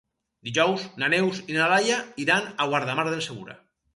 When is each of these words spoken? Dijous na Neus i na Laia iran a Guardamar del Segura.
Dijous 0.47 0.85
na 1.01 1.09
Neus 1.15 1.41
i 1.53 1.59
na 1.59 1.67
Laia 1.73 1.99
iran 2.25 2.49
a 2.65 2.69
Guardamar 2.73 3.05
del 3.11 3.25
Segura. 3.27 3.59